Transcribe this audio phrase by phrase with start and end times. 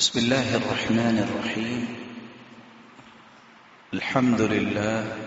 [0.00, 1.96] بسم الله الرحمن الرحيم.
[3.94, 5.18] الحمد لله.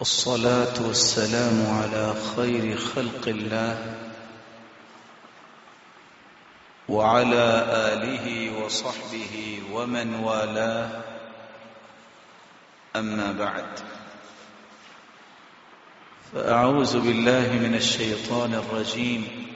[0.00, 3.94] الصلاة والسلام على خير خلق الله.
[6.88, 11.02] وعلى آله وصحبه ومن والاه.
[12.96, 13.78] أما بعد.
[16.32, 19.53] فأعوذ بالله من الشيطان الرجيم.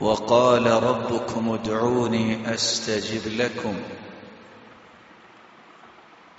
[0.00, 3.76] وقال ربكم ادعوني أستجب لكم.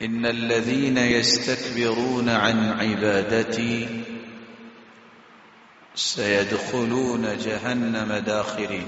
[0.02, 4.04] إن الذين يستكبرون عن عبادتي
[5.96, 8.88] سيدخلون جهنم داخرين.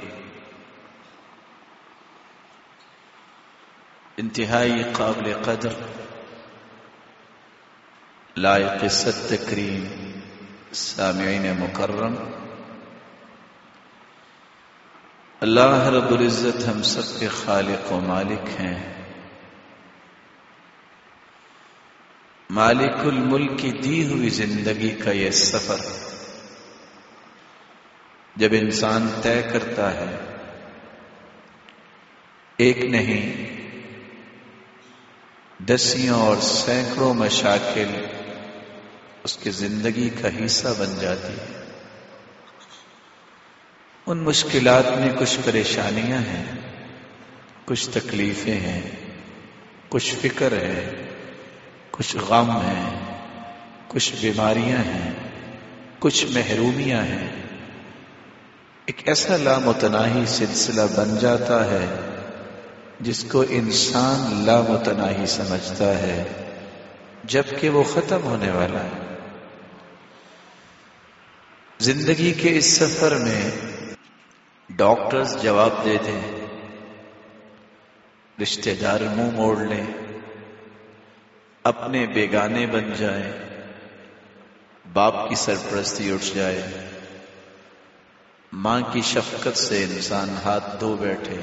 [4.19, 5.73] انتهائی قابل قدر
[8.35, 9.89] لائق ست تکریم
[10.71, 11.53] سامعین
[15.41, 19.03] اللہ رب العزت ہم سب کے خالق و مالک ہیں۔
[22.49, 25.75] مالک الملک کی دی ہوئی زندگی کا یہ سفر۔
[28.35, 30.15] جب انسان طے کرتا ہے،
[32.57, 33.45] ایک نہیں،
[35.63, 38.05] دسیوں اور سینکڑوں مشاکل
[39.23, 41.70] اس کی زندگی کا حصہ بن جاتی ہے۔
[44.05, 46.45] ان مشکلات میں کچھ پریشانیاں ہیں،
[47.65, 48.81] کچھ تکلیفیں ہیں،
[49.89, 51.05] کچھ فکر ہے،
[51.91, 53.11] کچھ غم ہیں
[53.87, 55.11] کچھ بیماریاں ہیں،
[55.99, 57.27] کچھ محرومیاں ہیں۔
[58.85, 61.85] ایک ایسا لامتناہی سلسلہ بن جاتا ہے
[62.99, 66.23] جس کو انسان لامتناہی سمجھتا ہے،
[67.23, 69.15] جبکہ وہ ختم ہونے والا ہے۔
[71.79, 73.51] زندگی کے اس سفر میں
[74.75, 76.45] ڈاکٹرز جواب دے دیں
[78.41, 79.85] رشتے دار منہ موڑ لیں۔
[81.63, 83.31] اپنے بیگانے بن جائیں۔
[84.93, 86.87] باپ کی سرپرستی اٹھ جائے۔
[88.53, 91.41] ماں کی شفقت سے انسان ہاتھ دھو بیٹھے۔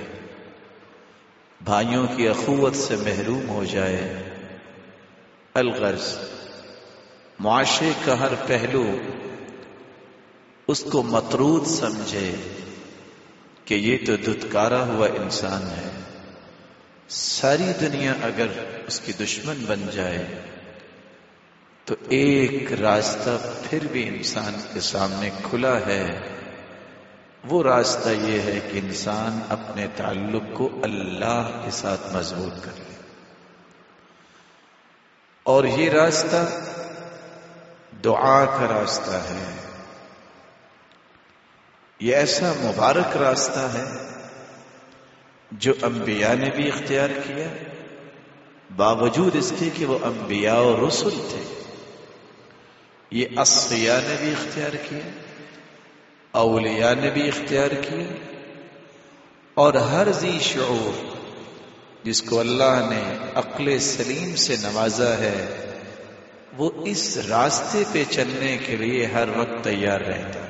[1.64, 4.28] بھائیوں کی اخوت سے محروم ہو جائے۔
[5.54, 6.18] الغرض
[7.38, 8.84] معاشرے کا ہر پہلو
[10.68, 12.36] اس کو مترود سمجھے۔
[13.68, 16.00] کہ یہ تو دتکارا ہوا انسان ہے۔
[17.08, 18.46] ساری دنیا اگر
[18.86, 20.26] اس کی دشمن بن جائے،
[21.84, 23.30] تو ایک راستہ
[23.70, 26.20] پھر بھی انسان کے سامنے کھلا ہے۔
[27.44, 32.94] وہ راستہ یہ ہے کہ انسان اپنے تعلق کو اللہ کے ساتھ مضبوط کر لے۔
[35.42, 36.46] اور یہ راستہ
[38.04, 39.67] دعا کا راستہ ہے۔
[42.00, 43.84] یہ ایسا مبارک راستہ ہے
[45.52, 47.48] جو انبیاء نے بھی اختیار کیا،
[48.76, 51.42] باوجود اس کے کہ وہ انبیاء و رسول تھے۔
[53.10, 55.10] یہ اصفیاء نے بھی اختیار کیا،
[56.30, 58.06] اولیاء نے بھی اختیار کیا،
[59.54, 61.14] اور ہر ذی شعور
[62.02, 65.46] جس کو اللہ نے عقل سلیم سے نوازا ہے،
[66.58, 70.47] وہ اس راستے پہ چلنے کے لیے ہر وقت تیار رہتا ہے۔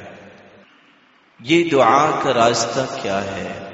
[1.41, 3.71] یہ دعا کا راستہ کیا ہے؟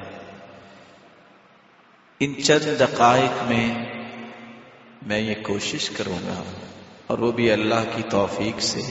[2.19, 3.85] ان چند دقائق میں
[5.07, 6.43] میں یہ کوشش کروں گا
[7.07, 8.81] اور وہ بھی اللہ کی توفیق سے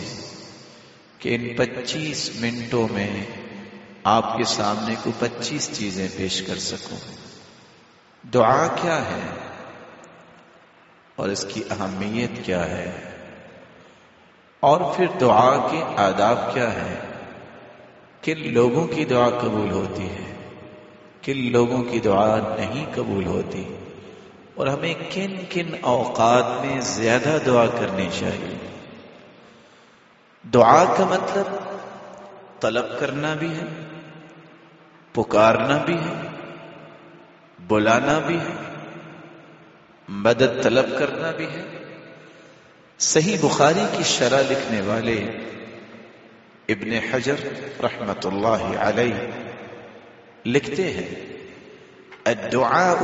[1.18, 3.24] کہ ان پچیس منٹوں میں
[4.04, 6.98] آپ کے سامنے کو پچیس چیزیں پیش کر سکوں۔
[8.26, 9.30] دعا کیا ہے؟
[11.16, 12.92] اور اس کی اہمیت کیا ہے؟
[14.60, 17.03] اور پھر دعا کے آداب کیا ہے؟
[18.24, 20.34] کن لوگوں کی دعا قبول ہوتی ہے؟
[21.22, 23.74] کن لوگوں کی دعا نہیں قبول ہوتی؟
[24.54, 28.80] اور ہمیں کن کن اوقات میں زیادہ دعا کرنی چاہیے؟
[30.54, 31.46] دعا کا مطلب
[32.60, 33.84] طلب کرنا بھی ہے،
[35.12, 36.28] پکارنا بھی ہے،
[37.66, 38.74] بلانا بھی ہے،
[40.08, 41.84] مدد طلب کرنا بھی ہے۔
[42.98, 45.26] صحیح بخاری کی شرح لکھنے والے
[46.68, 47.34] ابن حجر
[47.82, 49.14] رحمت اللہ علیہ
[50.46, 51.34] لکھتے ہیں
[52.24, 53.02] الدعاء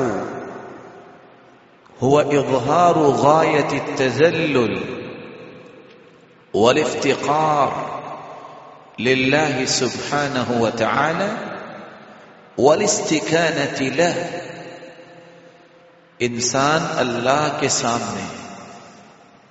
[2.03, 4.79] هو اظهار غاية التذلل
[6.55, 7.69] والافتقار
[8.99, 11.31] لله سبحانه وتعالى
[12.59, 14.27] والاستكانة له.
[16.19, 18.27] انسان اللہ کے سامنے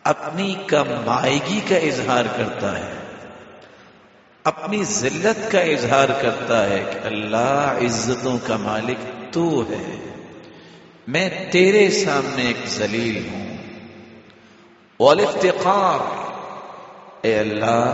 [0.03, 3.08] اپنی کم مائگی کا اظہار کرتا ہے۔
[4.55, 10.11] اپنی ذلت کا اظہار کرتا ہے کہ اللہ عزتوں کا مالک تو ہے۔
[11.07, 13.57] میں تیرے سامنے ایک ذلیل ہوں۔
[14.99, 15.99] والافتقار۔
[17.21, 17.93] اے اللہ،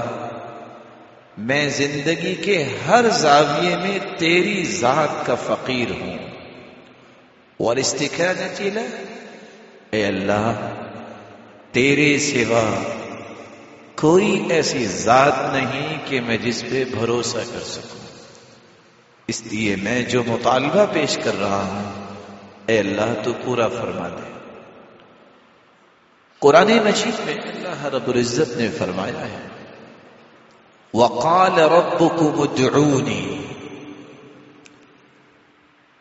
[1.38, 6.18] میں زندگی کے ہر زاویے میں تیری ذات کا فقیر ہوں۔
[7.57, 8.31] اور استقرا
[9.92, 10.69] اے اللہ،
[11.72, 12.84] تیرے سوا
[13.95, 18.06] کوئی ایسی ذات نہیں کہ میں جس پہ بھروسہ کر سکوں۔
[19.27, 22.06] اس لیے میں جو مطالبہ پیش کر رہا ہوں،
[22.65, 24.31] اے اللہ تو پورا فرما دے۔
[26.39, 29.47] قرآن مجید میں اللہ رب العزت نے فرمایا ہے،
[30.94, 33.38] وقال ربكم ادعوني۔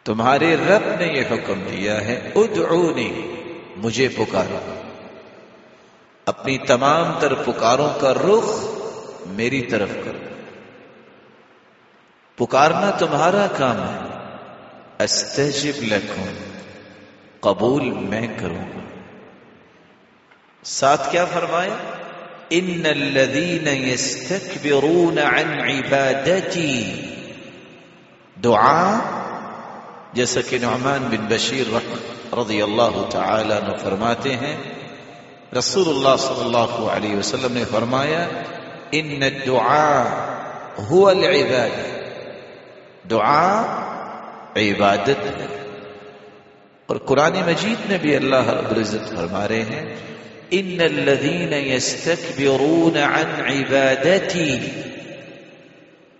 [0.04, 3.34] تمہارے رب نے یہ حکم دیا ہے ادعونی
[3.76, 4.83] مجھے پکارو۔
[6.26, 8.64] اپنی تمام تر پکاروں کا رخ
[9.26, 10.18] میری طرف کرو۔
[12.36, 14.08] پکارنا تمہارا کام ہے۔
[15.04, 16.26] استجب لکھوں
[17.40, 18.80] قبول میں کروں۔ گا
[20.64, 21.76] ساتھ کیا فرمایا؟
[22.50, 26.84] ان الذين يستكبرون عن عبادتي
[28.44, 28.98] دعا،
[30.12, 31.78] جیسا کہ نعمان بن بشیر
[32.34, 34.73] رضی اللہ تعالی نے فرماتے ہیں۔
[35.52, 38.22] رسول اللہ صلی اللہ علیہ وسلم نے فرمایا
[38.92, 40.04] ان الدعاء
[40.80, 41.92] هو العبادة
[43.10, 43.50] دعا
[44.58, 45.46] عبادت ہے
[46.88, 49.84] اور قرآن مجید میں بھی اللہ رب العزت فرما رہے ہیں
[50.52, 54.58] ان الذين يستكبرون عن عبادتي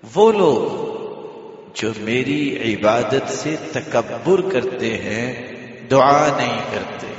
[0.03, 0.83] وہ لوگ
[1.75, 5.27] جو میری عبادت سے تکبر کرتے ہیں
[5.91, 7.14] دعا نہیں کرتے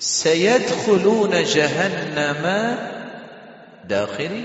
[0.00, 2.46] سید خلون جہنم
[3.90, 4.44] داخلی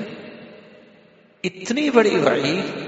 [1.44, 2.88] اتنی بڑی وعید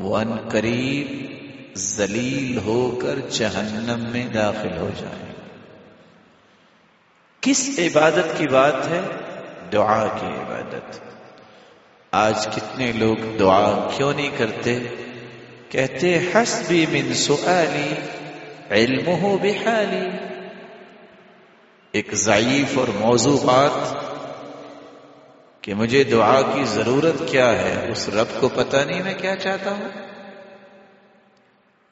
[0.00, 1.32] وہ ان قریب
[1.78, 5.32] ذلیل ہو کر جہنم میں داخل ہو جائیں
[7.40, 9.00] کس عبادت کی بات ہے؟
[9.72, 11.00] دعا کی عبادت۔
[12.10, 14.78] آج کتنے لوگ دعا کیوں نہیں کرتے؟
[15.68, 17.94] کہتے، حسبی من سؤالی
[18.70, 20.27] علم ہو بحالی۔
[21.92, 23.94] ایک ضعیف اور موضوع بات
[25.60, 29.70] کہ مجھے دعا کی ضرورت کیا ہے، اس رب کو پتہ نہیں میں کیا چاہتا
[29.70, 29.88] ہوں۔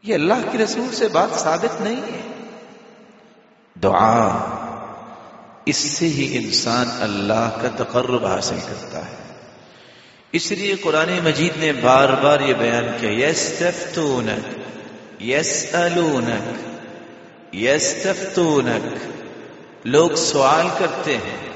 [0.02, 2.20] یہ اللہ کی رسول سے بات ثابت نہیں ہے۔
[3.82, 4.28] دعا
[5.66, 9.26] اس سے ہی انسان اللہ کا تقرب حاصل کرتا ہے۔
[10.32, 14.58] اس لیے قرآن مجید نے بار بار یہ بیان کیا یس تفتونک
[15.22, 18.06] یس الونک یس
[19.86, 21.48] لوگ سوال کرتے ہیں،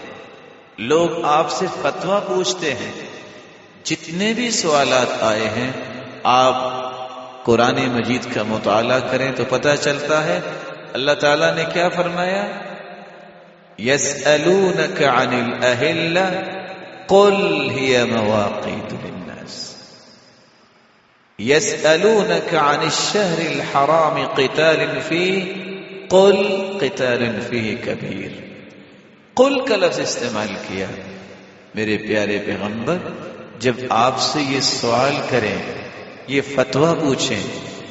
[0.79, 2.93] لوگ آپ سے فتوا پوچھتے ہیں،
[3.85, 5.71] جتنے بھی سوالات آئے ہیں،
[6.23, 6.55] آپ
[7.45, 10.41] قرآن مجید کا مطالعہ کریں تو پتہ چلتا ہے،
[10.93, 12.47] اللہ تعالیٰ نے کیا فرمایا؟
[13.81, 16.37] يسألونك عن الأهلة
[17.07, 17.35] قل
[18.93, 19.77] للناس۔
[21.41, 25.71] يسألونك عن الشهر الحرام قتال فيه
[26.11, 26.37] قل
[26.81, 28.31] قتال فيه كبير۔
[29.35, 30.87] قل کا لفظ استعمال کیا۔
[31.75, 32.97] میرے پیارے پیغمبر،
[33.59, 35.59] جب آپ سے یہ سوال کریں،
[36.27, 37.43] یہ فتویٰ پوچھیں،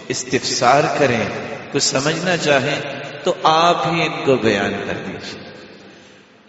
[0.08, 1.24] استفسار کریں،
[1.72, 2.80] کچھ سمجھنا چاہیں،
[3.24, 5.42] تو آپ ہی ان کو بیان کر دیجیے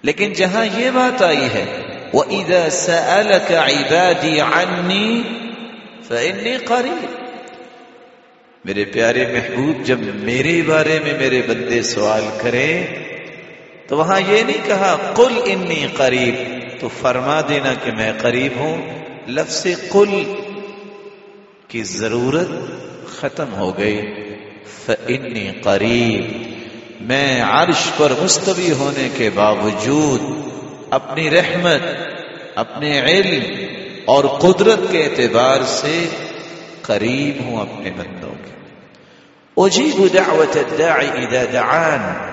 [0.03, 5.23] لیکن جہاں یہ بات آئی ہے، وَإِذَا سَأَلَكَ عِبَادِي عَنِّي
[6.09, 7.20] فَإِنِّي قَرِيب۔
[8.65, 12.87] میرے پیارے محبوب، جب میرے بارے میں میرے بندے سوال کریں،
[13.87, 16.35] تو وہاں یہ نہیں کہا، قل انی قریب،
[16.81, 20.23] تو فرما دینا کہ میں قریب ہوں۔ لفظ قل
[21.69, 22.49] کی ضرورت
[23.09, 24.01] ختم ہو گئی۔
[24.87, 26.25] فَإِنِّي قَرِيب
[27.01, 30.21] میں عرش پر مستوی ہونے کے باوجود
[30.91, 31.83] اپنی رحمت،
[32.55, 33.65] اپنے علم
[34.05, 36.09] اور قدرت کے اعتبار سے
[36.83, 38.30] قریب ہوں اپنے بندوں۔
[39.65, 42.31] اجیب دعوت الداعی اذا دعان۔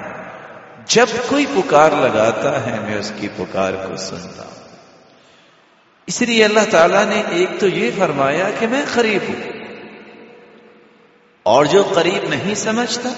[0.86, 4.77] جب کوئی پکار لگاتا ہے، میں اس کی پکار کو سنتا ہوں۔
[6.07, 9.51] اس لیے اللہ تعالیٰ نے ایک تو یہ فرمایا کہ میں قریب ہوں۔
[11.43, 13.10] اور جو قریب نہیں سمجھتا،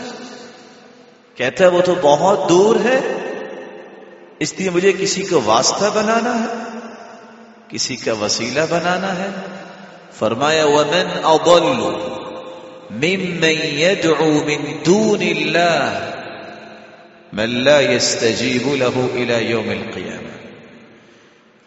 [1.36, 3.00] کہتا ہے وہ تو بہت دور ہے،
[4.40, 6.80] اس لیے مجھے کسی کو واسطہ بنانا ہے،
[7.68, 9.30] کسی کا وسیلہ بنانا ہے۔
[10.14, 12.19] فرمایا، ومن اضل
[12.90, 16.14] ممن يدعو من دون الله
[17.34, 20.30] من لا يستجيب له الى يوم القيامه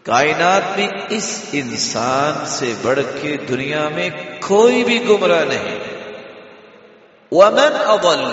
[0.06, 4.08] کائنات میں اس انسان سے بڑھ کے دنیا میں
[4.46, 5.78] کوئی بھی گمراہ نہیں
[7.32, 8.24] ومن اضل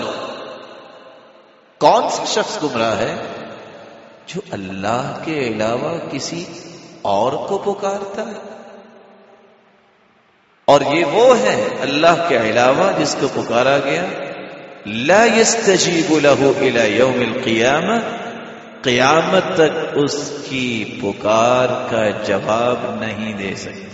[1.80, 3.14] کون سا شخص گمراہ ہے
[4.26, 6.44] جو اللہ کے علاوہ کسی
[7.12, 8.59] اور کو پکارتا ہے؟
[10.69, 14.05] اور یہ وہ ہے اللہ کے علاوہ جس کو پکارا گیا
[15.05, 17.97] لا يستجیب له الى يوم القیامہ
[18.83, 20.67] قیامت تک اس کی
[21.01, 23.93] پکار کا جواب نہیں دے سکتے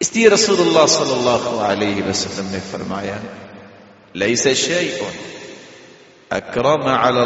[0.00, 3.18] اس لیے رسول اللہ صلی اللہ علیہ وسلم نے فرمایا
[4.16, 4.90] ليس شيء
[6.30, 7.20] اکرم علی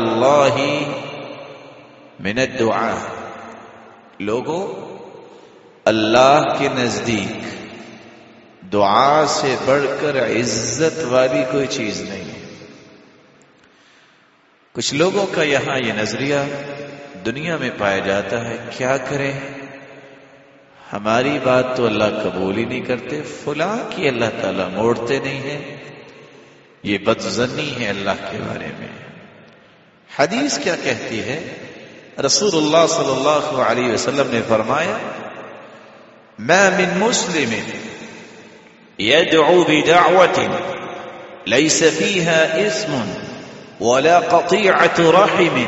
[5.88, 7.44] اللہ کے نزدیک
[8.74, 12.66] دعا سے بڑھ کر عزت والی کوئی چیز نہیں ہے۔
[14.72, 16.36] کچھ لوگوں کا یہاں یہ نظریہ
[17.26, 19.32] دنیا میں پایا جاتا ہے، کیا کریں؟
[20.94, 25.78] ہماری بات تو اللہ قبول ہی نہیں کرتے، فلاں کی اللہ تعالیٰ موڑتے نہیں ہیں۔
[26.84, 28.88] یہ بدزنی ہے اللہ کے بارے میں۔
[30.20, 31.54] حدیث کیا کہتی ہے؟
[32.26, 34.98] رسول اللہ صلی اللہ علیہ وسلم نے فرمایا
[36.40, 37.54] ما من مسلم
[39.00, 40.60] يدعو بدعوة
[41.48, 43.06] ليس فيها اسم
[43.80, 45.66] ولا قطيعة رحم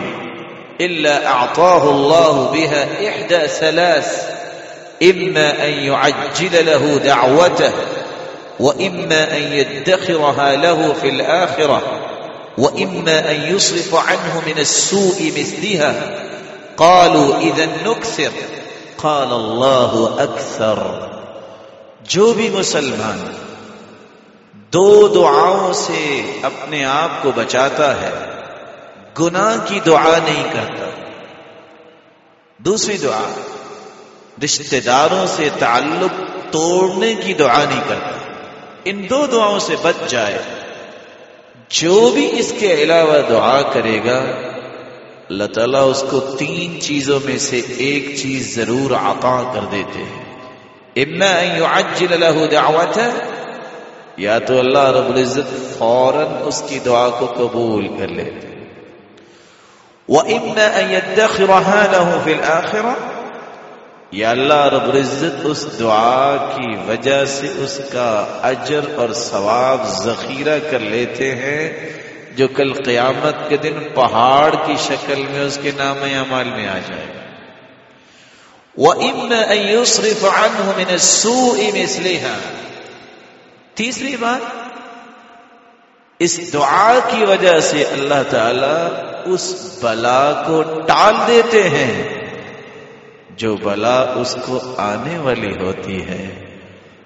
[0.82, 4.30] إلا أعطاه الله بها إحدى ثلاث
[5.04, 7.72] إما أن يعجل له دعوته
[8.60, 11.82] وإما أن يدخرها له في الآخرة
[12.58, 15.94] وإما أن يصرف عنه من السوء مثلها.
[16.78, 18.32] قالوا إذا نكثر.
[19.02, 20.80] قال الله أكثر
[22.02, 23.32] جو بھی مسلمان
[24.54, 28.14] دو دعاؤں سے اپنے آپ کو بچاتا ہے،
[29.20, 30.86] گناہ کی دعا نہیں کرتا۔
[32.58, 33.34] دوسری دعا،
[34.44, 36.22] رشتہ داروں سے تعلق
[36.54, 38.32] توڑنے کی دعا نہیں کرتا۔
[38.86, 40.38] ان دو دعاؤں سے بچ جائے،
[41.70, 44.49] جو بھی اس کے علاوہ دعا کرے گا
[45.30, 50.40] اللہ تعالیٰ اس کو تین چیزوں میں سے ایک چیز ضرور عطا کر دیتے ہیں۔
[50.96, 53.10] اما ان يعجل له دعوته،
[54.18, 58.48] یا تو اللہ رب العزت فوراً اس کی دعا کو قبول کر لیتے
[60.10, 63.22] وَإِمَّا أَن يَدَّخِرَهَا لَهُ فِي الْآخِرَةِ،
[64.12, 70.60] یا اللہ رب العزت اس دعا کی وجہ سے اس کا اجر اور ثواب ذخیرہ
[70.72, 72.00] کر لیتے ہیں۔
[72.40, 76.78] جو کل قیامت کے دن پہاڑ کی شکل میں اس کے نام اعمال میں آ
[76.88, 77.20] جائے گا۔
[83.74, 84.42] تیسری بات،
[86.20, 89.02] اس دعا کی وجہ سے اللہ تعالی
[89.34, 92.08] اس بلا کو ٹال دیتے ہیں۔
[93.36, 96.46] جو بلا اس کو آنے والی ہوتی ہے۔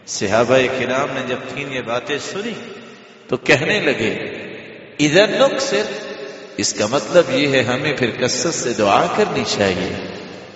[0.08, 2.54] صحابہ کرام نے جب تین یہ باتیں سنی
[3.28, 4.33] تو کہنے لگے
[5.00, 6.04] ادھر نق صرف
[6.58, 10.08] اس کا مطلب یہ ہے ہمیں پھر کثرت سے دعا کرنی چاہیے۔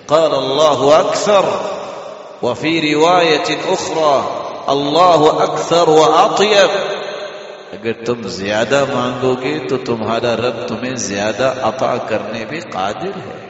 [0.05, 1.45] قال اللہ اکثر،
[2.45, 4.19] وفی روایت اخرى،
[4.67, 6.03] اللہ اکثر و
[7.71, 13.49] اگر تم زیادہ مانگو گے تو تمہارا رب تمہیں زیادہ عطا کرنے بھی قادر ہے۔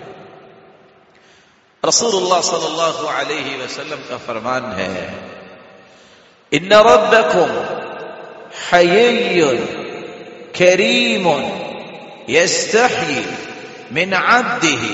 [1.87, 5.07] رسول اللہ صلی اللہ علیہ وسلم کا فرمان ہے،
[6.51, 7.59] ان ربکم
[8.73, 9.41] حیی
[10.53, 11.27] کریم
[12.27, 13.21] یستحی
[13.91, 14.87] من عبده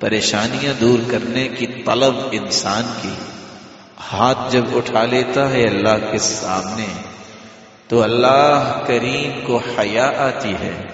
[0.00, 3.14] پریشانیاں دور کرنے کی طلب انسان کی۔
[4.12, 6.86] ہاتھ جب اٹھا لیتا ہے اللہ کے سامنے،
[7.88, 10.91] تو اللہ کریم کو حیا آتی ہے۔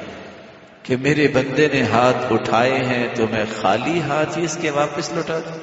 [0.88, 5.12] کہ میرے بندے نے ہاتھ اٹھائے ہیں تو میں خالی ہاتھ ہی اس کے واپس
[5.12, 5.58] لوٹا دوں۔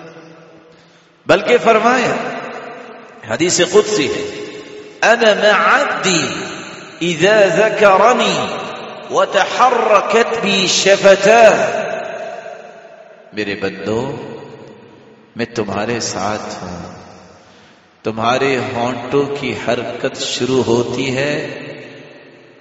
[1.26, 2.14] بلکہ فرمایا،
[3.34, 4.22] حدیث قدسی ہے،
[5.02, 6.28] انا مع عبدی
[7.02, 8.46] اذا ذکرنی
[9.10, 11.50] وتحرکت بی شفتا
[13.34, 14.16] میرے بندو،
[15.36, 16.96] میں تمہارے ساتھ ہوں۔
[18.04, 21.62] تمہارے ہونٹوں کی حرکت شروع ہوتی ہے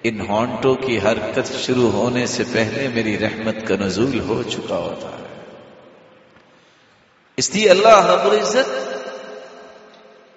[0.04, 5.08] ان ہونٹوں کی حرکت شروع ہونے سے پہلے میری رحمت کا نزول ہو چکا ہوتا
[5.08, 5.25] ہے۔
[7.37, 8.68] اس لیے اللہ رب العزت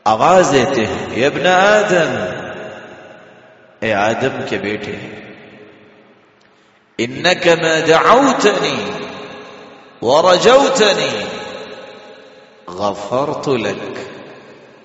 [0.03, 2.15] آواز دیتے ہیں، اے ابن آدم،
[3.79, 4.95] اے آدم کے بیٹے
[6.97, 8.91] انک ما دعوتنی
[10.01, 11.24] ورجوتنی
[12.67, 14.00] غفرت لك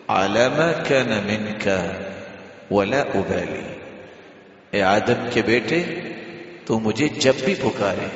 [0.08, 1.68] على ما كان منك
[2.70, 3.81] ولا ابالي
[4.72, 5.82] اے آدم کے بیٹے،
[6.66, 8.06] تو مجھے جب بھی پکارے،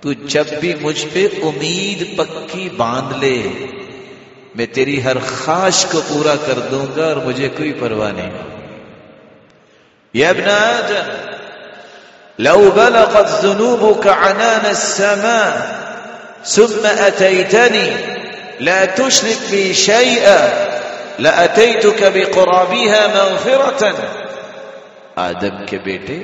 [0.00, 3.42] تو جب بھی مجھ پہ امید پکی باندھ لے،
[4.54, 8.30] میں تیری ہر خواہش کو پورا کر دوں گا اور مجھے کوئی پرواہ نہیں۔
[10.14, 11.32] یا ابن آدم،
[12.38, 15.76] لو بلغت ذنوبك عنان السماء
[16.44, 17.90] ثم أتيتني
[18.60, 20.48] لا تشرك بي شيئا
[21.18, 23.96] لأتيتك بقرابها مغفرة۔
[25.16, 26.22] آدم کے بیٹے،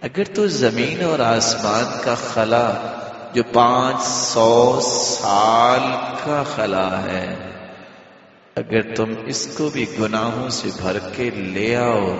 [0.00, 2.72] اگر تو زمین اور آسمان کا خلا،
[3.32, 5.80] جو پانچ سو سال
[6.24, 7.34] کا خلا ہے،
[8.56, 12.14] اگر تم اس کو بھی گناہوں سے بھر کے لے آؤ،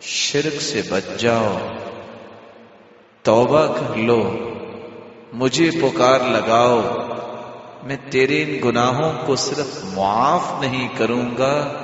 [0.00, 1.58] شرک سے بچ جاؤ،
[3.22, 4.36] توبہ کر لو،
[5.32, 6.80] مجھے پکار لگاؤ،
[7.82, 11.83] میں تیرے ان گناہوں کو صرف معاف نہیں کروں گا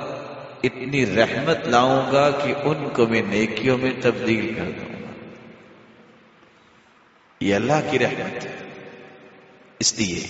[0.63, 5.07] اتنی رحمت لاؤں گا کہ ان کو میں نیکیوں میں تبدیل کر دوں گا۔
[7.41, 8.69] یہ اللہ کی رحمت ہے۔
[9.79, 10.27] اس لیے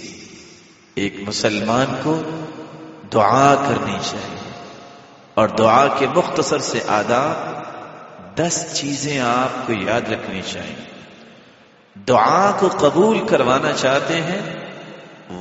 [0.95, 2.21] ایک مسلمان کو
[3.13, 4.51] دعا کرنی چاہیے۔
[5.33, 7.61] اور دعا کے مختصر سے آداب
[8.37, 10.91] دس چیزیں آپ کو یاد رکھنی چاہیے۔
[12.07, 14.67] دعا کو قبول کروانا چاہتے ہیں،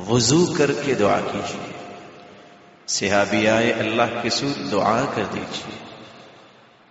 [0.09, 1.70] وضو کر کے دعا کیجیے۔
[2.91, 5.77] صحابی آئے، اللہ کے سور دعا کر دیجیے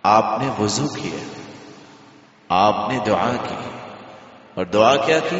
[0.03, 1.23] آپ نے وضو کیا،
[2.49, 3.69] آپ نے دعا کی۔
[4.53, 5.39] اور دعا کیا کی؟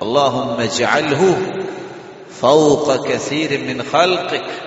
[0.00, 1.50] اللہ اجعلہ
[2.30, 4.66] فوق کثیر من خلقک۔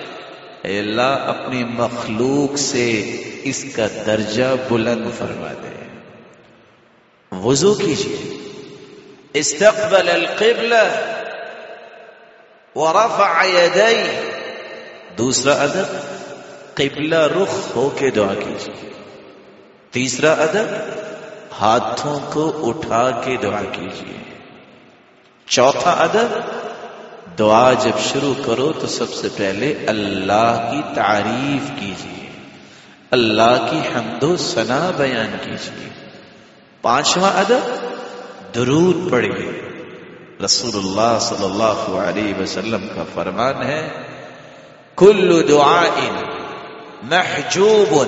[0.62, 5.98] اے اللہ، اپنی مخلوق سے اس کا درجہ بلند فرما دے۔
[7.36, 8.38] وضو کیجیے
[9.32, 11.12] استقبل القبلہ
[12.74, 14.38] ورفع يديه
[15.18, 15.96] دوسرا ادب،
[16.74, 18.90] قبلہ رخ ہو کے دعا کیجیے۔
[19.90, 20.66] تیسرا ادب،
[21.60, 24.18] ہاتھوں کو اٹھا کے دعا کیجیے۔
[25.46, 26.38] چوتھا ادب،
[27.38, 32.30] دعا جب شروع کرو تو سب سے پہلے اللہ کی تعریف کیجیے۔
[33.10, 35.88] اللہ کی حمد و ثنا بیان کیجیے۔
[36.82, 37.86] پانچواں ادب،
[38.54, 39.68] درود پڑھیے۔
[40.44, 44.11] رسول اللہ صلی اللہ علیہ وسلم کا فرمان ہے
[44.96, 46.00] كل دعاء
[47.02, 48.04] محجوب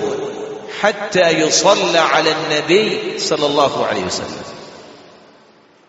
[0.81, 4.41] حتى يصلى على النبي صلى الله عليه وسلم.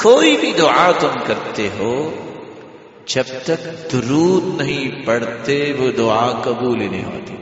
[0.02, 2.14] کوئی بھی دعا تم کرتے ہو،
[3.06, 7.37] جب تک درود نہیں پڑھتے، وہ دعا قبول نہیں ہوتی۔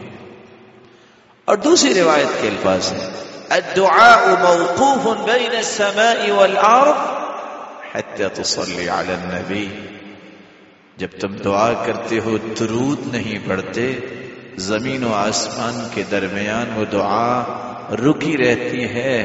[1.45, 3.11] اور دوسری روایت کے الفاظ ہے
[3.49, 7.25] الدعاء موقوف بين السماء والارض
[7.97, 9.69] حتى تصلي على النبي۔
[10.97, 13.93] جب تم دعا کرتے ہو درود نہیں پڑھتے،
[14.57, 17.43] زمین و آسمان کے درمیان وہ دعا
[17.93, 19.17] رکی رہتی ہے،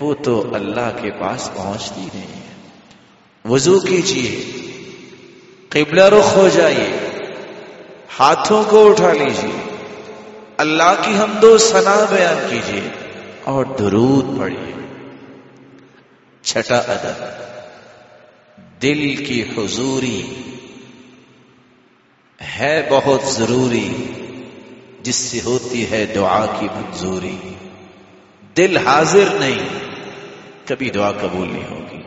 [0.00, 2.44] وہ تو اللہ کے پاس پہنچتی نہیں ہے۔
[3.44, 4.50] وضو کیجیے
[5.68, 6.92] قبلہ رخ ہو جائیے
[8.18, 9.76] ہاتھوں کو اٹھا لیجیے
[10.56, 12.88] اللہ کی ہم دو سنا بیان کیجیے
[13.44, 14.72] اور درود پڑھیے
[16.42, 17.22] چھٹا ادب،
[18.82, 20.22] دل کی حضوری
[22.58, 24.12] ہے بہت ضروری،
[25.02, 27.54] جس سے ہوتی ہے دعا کی منظوری۔
[28.56, 29.68] دل حاضر نہیں،
[30.66, 32.02] کبھی دعا قبول نہیں ہوگی۔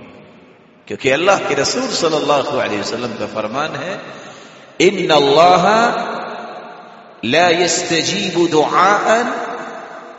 [0.86, 3.98] کیونکہ اللہ کے رسول صلی اللہ علیہ وسلم کا فرمان ہے،
[4.80, 5.94] ان اللہ
[7.24, 9.22] لا يستجيب دعاء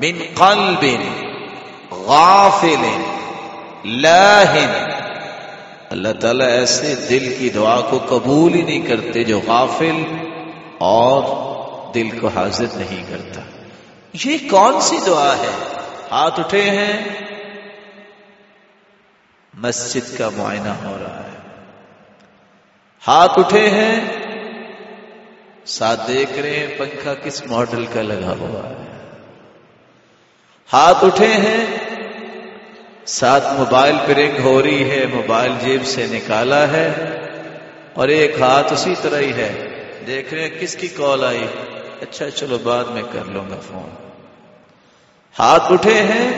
[0.01, 0.85] من قلب
[1.91, 3.03] غافل
[3.85, 4.88] لاهن
[5.91, 10.03] اللہ تعالیٰ ایسے دل کی دعا کو قبول ہی نہیں کرتے جو غافل
[10.79, 11.23] اور
[11.95, 13.41] دل کو حاضر نہیں کرتا۔
[14.25, 15.75] یہ کون سی دعا ہے؟
[16.11, 17.09] ہاتھ اٹھے ہیں۔
[19.55, 21.37] مسجد کا معائنہ ہو رہا ہے۔
[23.09, 24.01] ہاتھ اٹھے ہیں۔
[25.65, 29.07] ساتھ دیکھ رہے ہیں پنکھا کس ماڈل کا لگا ہوا ہے۔
[30.73, 31.88] ہاتھ اٹھے ہیں۔
[33.09, 36.93] ساتھ موبائل پہ رنگ ہو رہی ہے، موبائل جیب سے نکالا ہے
[37.95, 39.69] اور ایک ہاتھ اسی طرح ہی ہے۔
[40.07, 41.47] دیکھ رہے ہیں کس کی کال آئی؟
[42.01, 44.09] اچھا چلو بعد میں کر لوں گا فون۔
[45.39, 46.31] ہاتھ اٹھے ہیں۔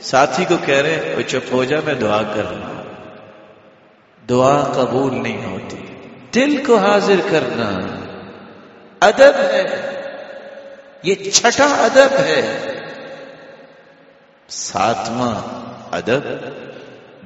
[0.00, 2.84] ساتھی کو کہہ رہے وہ چپ ہو جا، میں دعا کر رہا ہوں۔
[4.28, 5.76] دعا قبول نہیں ہوتی۔
[6.34, 7.70] دل کو حاضر کرنا۔
[9.00, 9.92] ادب ہے۔
[11.02, 12.71] یہ چھٹا ادب ہے۔
[14.48, 15.34] ساتواں
[15.90, 16.28] ادب،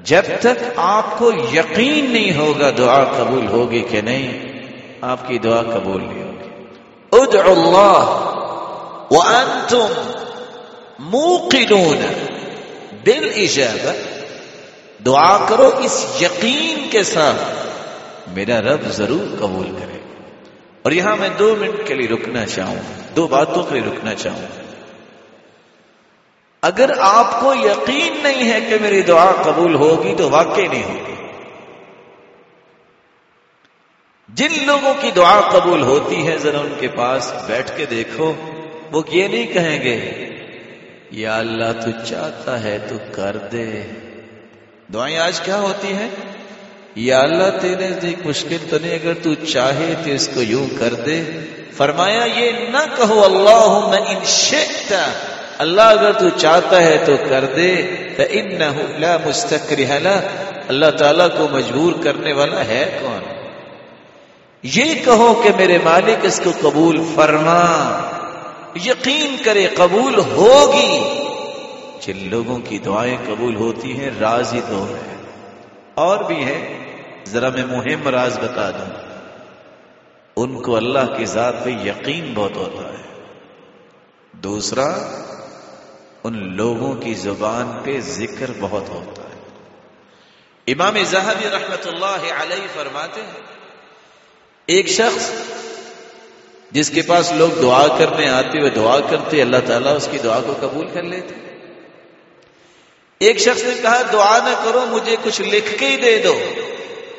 [0.05, 4.53] جب تک آپ کو یقین نہیں ہوگا دعا قبول ہوگی کہ نہیں،
[5.01, 6.65] آپ کی دعا قبول نہیں ہوگی۔
[7.13, 8.33] ادعوا اللہ
[9.11, 9.87] وانتم
[10.99, 11.99] موقنون
[13.05, 13.93] بالاجابہ
[15.03, 17.67] دعا کرو اس یقین کے ساتھ۔
[18.29, 19.99] میرا رب ضرور قبول کرے۔
[20.83, 22.77] اور یہاں میں دو منٹ کے لیے رکنا چاہوں۔
[23.17, 24.66] دو باتوں کے لیے رکنا چاہوں۔
[26.67, 31.27] اگر آپ کو یقین نہیں ہے کہ میری دعا قبول ہوگی تو واقعی نہیں ہوگی۔
[34.29, 38.33] جن لوگوں کی دعا قبول ہوتی ہے، ذرا ان کے پاس بیٹھ کے دیکھو۔
[38.93, 40.29] وہ یہ نہیں کہیں گے،
[41.11, 43.83] یا اللہ تو چاہتا ہے تو کر دے۔
[44.95, 46.09] دعائیں آج کیا ہوتی ہیں؟
[46.95, 50.95] یا اللہ تیرے دیکھ مشکل تو نہیں، اگر تو چاہے تو اس کو یوں کر
[50.95, 51.23] دے۔
[51.73, 55.07] فرمایا، یہ نہ کہو اللہ میں ان شکتا
[55.59, 57.83] اللہ اگر تو چاہتا ہے تو کر دے
[58.99, 59.81] لا مستقر
[60.69, 63.21] اللہ تعالیٰ کو مجبور کرنے والا ہے کون؟
[64.63, 68.01] یہ کہو کہ میرے مالک اس کو قبول فرما۔
[68.85, 71.19] یقین کرے قبول ہوگی۔
[72.01, 75.17] جن لوگوں کی دعائیں قبول ہوتی ہیں راز ہی دو ہے
[75.95, 76.79] اور بھی ہے
[77.27, 79.07] ذرا میں مہم راز بتا دوں۔
[80.37, 83.23] ان کو اللہ کی ذات پہ یقین بہت ہوتا ہے۔
[84.33, 84.87] دوسرا
[86.27, 89.35] ان لوگوں کی زبان پہ ذکر بہت ہوتا ہے۔
[90.73, 93.41] امام زہبی رحمت اللہ علیہ فرماتے ہیں،
[94.67, 95.31] ایک شخص
[96.71, 100.41] جس کے پاس لوگ دعا کرنے آتے ہوئے دعا کرتے، اللہ تعالیٰ اس کی دعا
[100.41, 101.35] کو قبول کر لیتے۔
[103.19, 106.41] ایک شخص نے کہا، دعا نہ کرو، مجھے کچھ لکھ کے ہی دے دو۔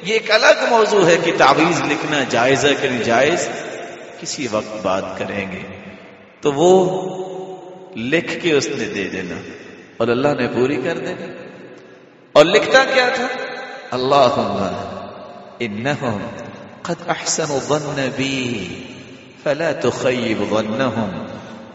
[0.03, 3.49] یہ ایک الگ موضوع ہے کہ تعویذ لکھنا جائز ہے کہ جائز
[4.19, 5.61] کسی وقت بات کریں گے۔
[6.41, 7.26] تو وہ
[7.97, 9.35] لکھ کے اس نے دے دینا
[9.97, 11.25] اور اللہ نے پوری کر دینا۔
[12.31, 13.27] اور لکھتا کیا تھا؟
[13.91, 14.73] اللہ
[15.59, 16.17] انہم
[16.81, 18.83] قد احسن ظن بی
[19.43, 21.25] فلا تخیب ظنہم۔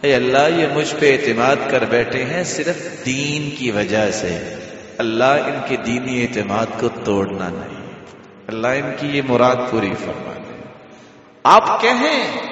[0.00, 4.54] اے اللہ، یہ مجھ پہ اعتماد کر بیٹھے ہیں صرف دین کی وجہ سے۔
[4.98, 8.04] اللہ ان کے دینی اعتماد کو توڑنا نہیں۔
[8.46, 10.62] اللہ ان کی یہ مراد پوری فرما دے
[11.42, 12.51] آپ کہیں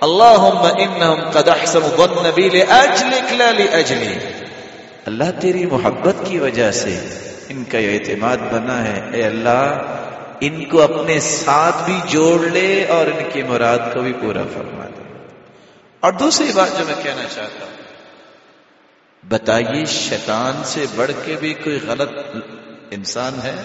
[0.00, 4.18] اللهم انهم قد احسنوا ظن بي لاجلك لا لاجلي
[5.06, 7.00] اللہ تیری محبت کی وجہ سے
[7.48, 9.82] ان کا یہ اعتماد بنا ہے۔ اے اللہ،
[10.40, 14.84] ان کو اپنے ساتھ بھی جوڑ لے اور ان کی مراد کو بھی پورا فرما
[14.84, 15.26] دے۔
[16.00, 17.82] اور دوسری بات جو میں کہنا چاہتا ہوں،
[19.28, 22.12] بتائیے شیطان سے بڑھ کے بھی کوئی غلط
[22.90, 23.56] انسان ہے؟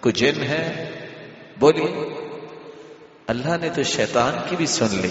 [0.00, 0.90] کوئی جن ہے؟
[1.58, 2.23] بولیے۔
[3.26, 5.10] اللہ نے تو شیطان کی بھی سن لی۔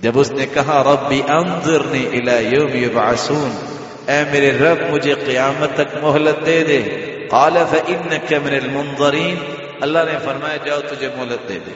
[0.00, 3.50] جب اس نے کہا، ربی انظرنی الى یوم یبعثون،
[4.06, 6.82] اے میرے رب، مجھے قیامت تک مہلت دے دے۔
[7.30, 9.36] قال فانک من المنظرین
[9.80, 11.72] اللہ نے فرمایا، جاؤ تجھے مہلت دے دے۔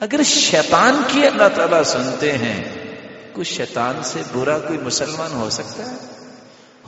[0.00, 2.64] اگر شیطان کی اللہ تعالیٰ سنتے ہیں،
[3.32, 5.96] کچھ شیطان سے برا کوئی مسلمان ہو سکتا ہے؟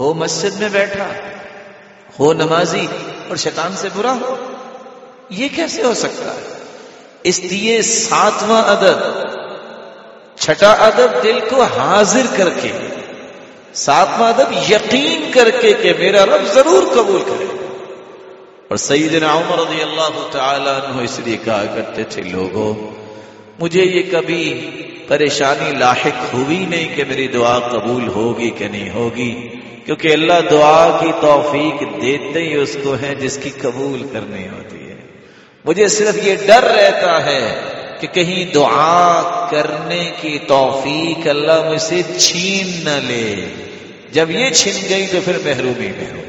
[0.00, 1.07] ہو مسجد میں بیٹھا،
[2.18, 2.87] ہو نمازی
[3.29, 4.37] اور شیطان سے برا ہو،
[5.31, 6.54] یہ کیسے ہو سکتا ہے؟
[7.25, 8.99] اس لیے ساتواں ادب،
[10.39, 12.73] چھٹا ادب دل کو حاضر کر کے،
[13.73, 17.45] ساتواں ادب یقین کر کے کہ میرا رب ضرور قبول کرے۔
[18.69, 22.75] اور سیدنا عمر رضی اللہ تعالیٰ عنہ اس لیے کہا کرتے تھے لوگوں
[23.61, 24.71] مجھے یہ کبھی
[25.09, 29.49] پریشانی لاحق ہوئی نہیں کہ میری دعا قبول ہوگی کہ نہیں ہوگی،
[29.87, 34.77] کیونکہ اللہ دعا کی توفیق دیتے ہی اس کو ہے جس کی قبول کرنی ہوتی۔
[34.77, 34.84] ہے
[35.64, 37.61] مجھے صرف یہ ڈر رہتا ہے
[38.00, 43.48] کہ کہیں دعا کرنے کی توفیق اللہ مجھ سے چھین نہ لے۔
[44.12, 46.22] جب یہ چھن گئی تو پھر محرومی میں ہو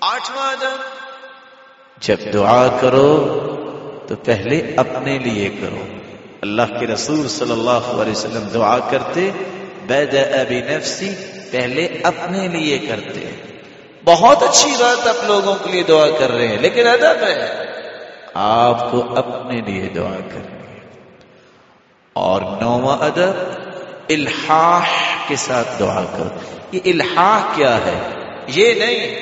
[0.00, 0.54] آٹھواں
[2.00, 3.08] جب دعا کرو
[4.08, 5.84] تو پہلے اپنے لیے کرو۔
[6.40, 9.30] اللہ کے رسول صلی اللہ علیہ وسلم دعا کرتے
[9.86, 11.10] بید ابی نفسی
[11.50, 13.30] پہلے اپنے لیے کرتے۔
[14.04, 17.71] بہت اچھی بات آپ لوگوں کے لیے دعا کر رہے ہیں لیکن ادب ہے۔
[18.34, 20.78] آپ کو اپنے لیے دعا کرنی
[22.12, 23.34] اور نواں ادب،
[24.08, 24.88] الحاح
[25.28, 28.08] کے ساتھ دعا کرو۔ یہ الحاح کیا ہے؟
[28.46, 29.20] یہ نہیں۔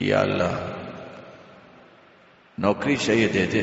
[0.00, 0.72] یا اللہ،
[2.58, 3.62] نوکری چاہیے دے دے۔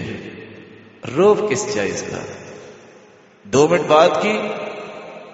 [1.16, 2.20] روب کس چاہیے اس کا؟
[3.44, 4.40] دو منٹ بعد کی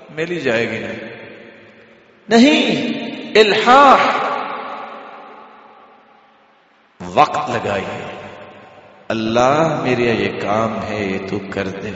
[0.09, 1.05] ملی جائے گی۔ نہیں
[2.29, 3.97] نہیں، الحاح۔
[7.13, 8.12] وقت لگائیے۔
[9.13, 11.89] اللہ میرے یہ کام ہے، یہ تو کر دے۔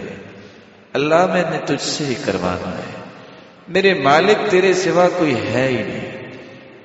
[0.94, 3.04] اللہ میں نے تجھ سے ہی کروانا ہے۔
[3.68, 6.24] میرے مالک تیرے سوا کوئی ہے ہی نہیں۔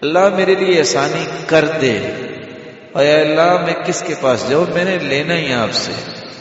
[0.03, 1.99] اللہ میرے لیے آسانی کر دے۔
[2.93, 5.93] اور اے اللہ، میں کس کے پاس جاؤں؟ میں نے لینا ہی آپ سے۔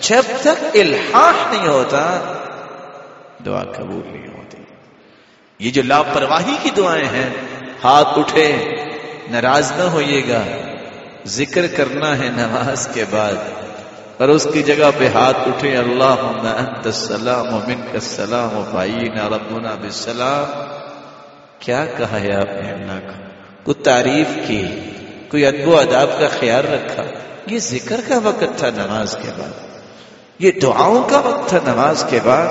[0.02, 2.34] جب تک الحاح نہیں ہوتا،
[3.46, 4.58] دعا قبول نہیں ہوتی۔
[5.60, 7.30] یہ جو لاپرواہی کی دعائیں ہیں،
[7.84, 8.56] ہاتھ اٹھے،
[9.32, 10.44] ناراض نہ ہوئیے گا۔
[11.26, 13.36] ذکر کرنا ہے نماز کے بعد۔
[14.22, 18.64] اور اس کی جگہ پہ ہاتھ اٹھے اللہ انت السلام و من کا السلام و
[18.72, 20.62] بھائی ربنا بالسلام۔
[21.60, 23.30] کیا کہا ہے آپ نے اللہ کا؟
[23.64, 24.66] کوئی تعریف کی،
[25.32, 27.04] کوئی ادب و اداب کا خیال رکھا؟
[27.48, 29.78] یہ ذکر کا وقت تھا نماز کے بعد۔
[30.40, 32.48] یہ دعاؤں کا وقت تھا نماز کے بعد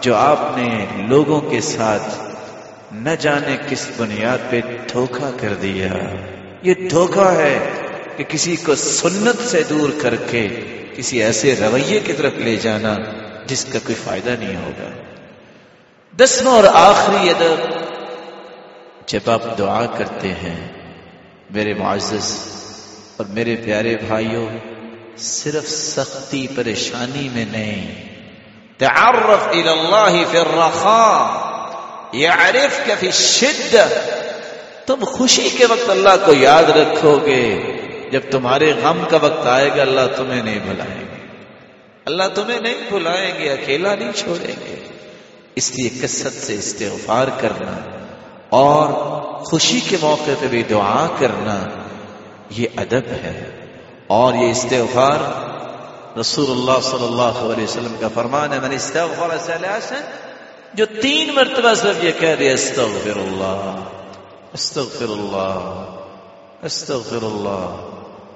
[0.00, 2.20] جو آپ نے لوگوں کے ساتھ
[2.92, 4.60] نہ جانے کس بنیاد پہ
[4.92, 5.86] دھوکا کر دیا۔
[6.62, 7.81] یہ دھوکا ہے
[8.16, 10.48] کہ کسی کو سنت سے دور کر کے
[10.96, 12.96] کسی ایسے رویے کی طرف لے جانا
[13.46, 14.90] جس کا کوئی فائدہ نہیں ہوگا۔
[16.16, 17.70] دسواں اور آخری ادب،
[19.06, 20.68] جب آپ دعا کرتے ہیں،
[21.50, 22.38] میرے معزز
[23.16, 24.48] اور میرے پیارے بھائیوں،
[25.16, 28.02] صرف سختی، پریشانی میں نہیں۔
[28.78, 31.52] تعرف الى اللہ فی الرخاء
[32.14, 33.86] يعرفك فی الشدہ۔
[34.86, 37.62] تم خوشی کے وقت اللہ کو یاد رکھو گے۔
[38.12, 41.26] جب تمہارے غم کا وقت آئے گا، اللہ تمہیں نہیں بلائیں گے۔
[42.04, 44.88] اللہ تمہیں نہیں بلائیں گے، اکیلا نہیں چھوڑیں گے۔
[45.54, 47.98] اس لیے کثرت سے استغفار کرنا
[48.48, 48.88] اور
[49.44, 51.64] خوشی کے موقع پہ بھی دعا کرنا،
[52.50, 53.66] یہ ادب ہے۔
[54.06, 55.18] اور یہ استغفار
[56.18, 59.92] رسول اللہ صلی اللہ علیہ وسلم کا فرمان ہے میں نے استغفار
[60.74, 63.84] جو تین مرتبہ صرف یہ کہہ دیا، استغفر اللہ
[64.52, 65.98] استغفر اللہ
[66.62, 67.88] استغفر اللہ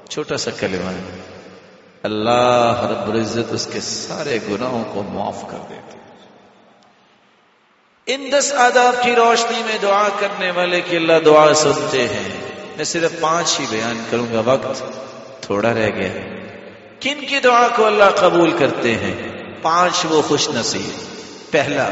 [0.09, 1.21] چھوٹا سا کلمہ ہے۔
[2.03, 5.97] اللہ رب العزت اس کے سارے گناہوں کو معاف کر دیتے
[8.07, 12.29] ان دس آداب کی روشنی میں دعا کرنے والے کی اللہ دعا سنتے ہیں۔
[12.77, 14.83] میں صرف پانچ ہی بیان کروں گا، وقت
[15.43, 16.13] تھوڑا رہ گیا
[17.01, 19.15] کن کی دعا کو اللہ قبول کرتے ہیں؟
[19.63, 21.17] پانچ وہ خوش نصیب۔
[21.53, 21.89] پہلا،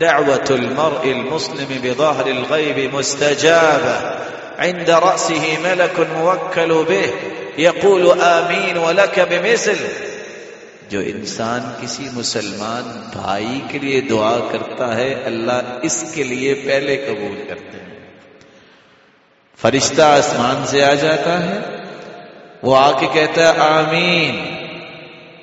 [0.00, 3.88] دعوت المرء المسلم بظاہر الغیب مستجاب
[4.58, 9.86] عند رأسه ملك موکل به۔ یقول آمین ولک بمثل
[10.88, 16.96] جو انسان کسی مسلمان بھائی کے لیے دعا کرتا ہے، اللہ اس کے لیے پہلے
[16.96, 17.98] قبول کرتے ہیں۔
[19.60, 21.58] فرشتہ آسمان سے آ جاتا ہے،
[22.62, 24.54] وہ آ کے کہتا ہے، آمین،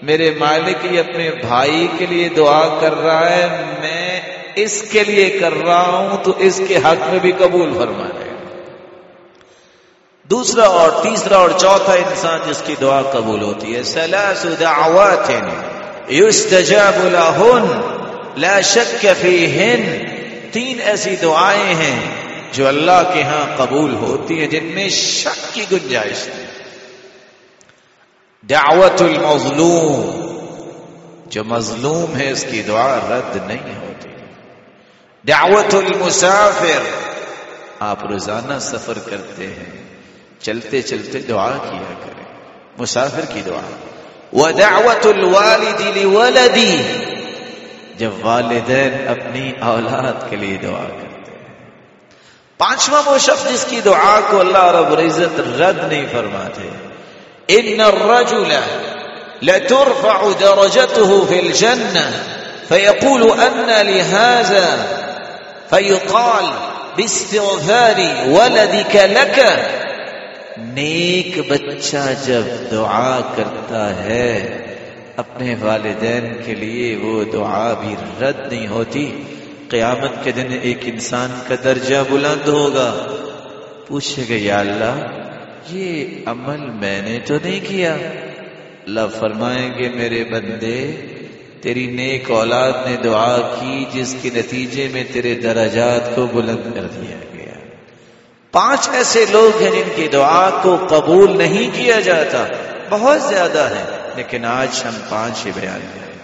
[0.01, 3.47] میرے مالک یہ اپنے بھائی کے لیے دعا کر رہا ہے،
[3.79, 4.21] میں
[4.55, 8.26] اس کے لیے کر رہا ہوں، تو اس کے حق میں بھی قبول فرما رہے
[10.29, 15.31] دوسرا اور تیسرا اور چوتھا انسان جس کی دعا قبول ہوتی ہے سلاس دعوات
[16.11, 17.65] یستجاب لہن،
[18.37, 20.05] لا شک فیہن۔
[20.51, 21.99] تین ایسی دعائیں ہیں
[22.51, 26.45] جو اللہ کے ہاں قبول ہوتی ہیں، جن میں شک کی گنجائش ہے
[28.49, 30.27] دعوت المظلوم،
[31.25, 34.09] جو مظلوم ہے، اس کی دعا رد نہیں ہوتی۔
[35.27, 36.81] دعوت المسافر،
[37.79, 39.86] آپ روزانہ سفر کرتے ہیں۔
[40.41, 42.23] چلتے چلتے دعا کیا کریں
[42.77, 43.75] مسافر کی دعا۔
[44.33, 46.83] ودعوت الوالد لولدی
[47.97, 51.43] جب والدین اپنی اولاد کے لیے دعا کرتے ہیں۔
[52.57, 56.69] پانچواں وہ شخص جس کی دعا کو اللہ رب العزت رد نہیں فرماتے۔
[57.47, 58.59] ان الرجل
[59.41, 62.09] لترفع درجته في الجنة
[62.67, 64.65] فيقول أن لهذا
[65.69, 66.45] فيقال
[66.97, 69.39] باستغفار ولدك لك
[70.57, 74.57] نیک بچہ جب دعا کرتا ہے،
[75.15, 79.23] اپنے والدین کے لیے وہ دعا بھی رد نہیں ہوتی۔
[79.69, 83.15] قیامت کے دن ایک انسان کا درجہ بلند ہوگا۔
[83.87, 85.07] پوچھے گا یا اللہ،
[85.69, 87.95] یہ عمل میں نے تو نہیں کیا۔
[88.87, 90.91] اللہ فرمائیں گے، میرے بندے،
[91.61, 96.87] تیری نیک اولاد نے دعا کی جس کے نتیجے میں تیرے درجات کو بلند کر
[96.87, 97.36] دیا۔ گیا
[98.57, 102.45] پانچ ایسے لوگ ہیں جن کی دعا کو قبول نہیں کیا جاتا۔
[102.89, 103.83] بہت زیادہ ہے
[104.15, 106.17] لیکن آج ہم پانچ ہی بیان کریں۔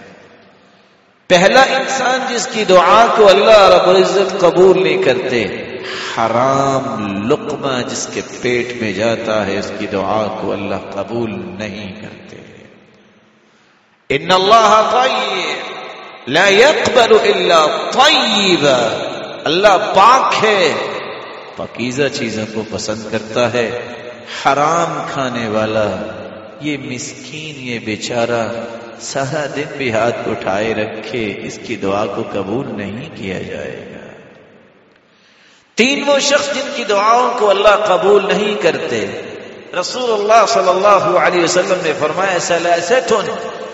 [1.28, 5.44] پہلا انسان جس کی دعا کو اللہ رب العزت قبول نہیں کرتے،
[6.18, 12.00] حرام لقمہ جس کے پیٹ میں جاتا ہے، اس کی دعا کو اللہ قبول نہیں
[12.00, 12.36] کرتے۔
[14.08, 19.10] ان اللہ طیب، لا يقبل الا طیبا
[19.44, 20.72] اللہ پاک ہے۔
[21.56, 23.92] پاکیزہ چیزوں کو پسند کرتا ہے۔
[24.46, 25.88] حرام کھانے والا،
[26.60, 28.48] یہ مسکین، یہ بیچارہ،
[29.00, 34.06] سارا دن بھی ہاتھ اٹھائے رکھے، اس کی دعا کو قبول نہیں کیا جائے گا۔
[35.74, 39.22] تین وہ شخص جن کی دعاؤں کو اللہ قبول نہیں کرتے۔
[39.80, 43.12] رسول اللہ صلی اللہ علیہ وسلم نے فرمایا سلاست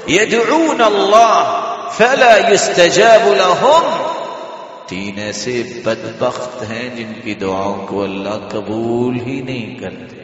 [0.09, 1.67] يدعون اللہ
[1.97, 4.10] فلا يستجاب لهم
[4.91, 10.17] تین ایسے بدبخت ہیں جن کی دعاؤں کو اللہ قبول ہی نہیں کرتے۔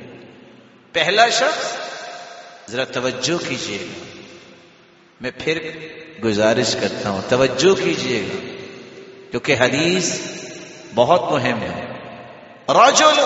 [0.93, 1.77] پہلا شخص،
[2.71, 4.17] ذرا توجہ کیجیے۔ گا
[5.21, 5.59] میں پھر
[6.25, 8.53] گزارش کرتا ہوں، توجہ کیجیے گا۔
[9.31, 10.21] کیونکہ حدیث
[10.95, 11.85] بہت مہم ہے۔
[12.69, 13.21] رجل